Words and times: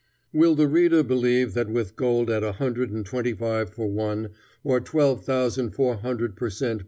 Will 0.33 0.55
the 0.55 0.67
reader 0.67 1.03
believe 1.03 1.53
that 1.53 1.69
with 1.69 1.95
gold 1.95 2.31
at 2.31 2.43
a 2.43 2.53
hundred 2.53 2.89
and 2.89 3.05
twenty 3.05 3.33
five 3.35 3.69
for 3.69 3.85
one, 3.85 4.29
or 4.63 4.79
twelve 4.79 5.23
thousand 5.23 5.75
four 5.75 5.97
hundred 5.97 6.35
per 6.35 6.49
cent. 6.49 6.79